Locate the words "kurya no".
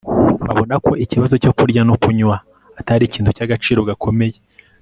1.57-1.95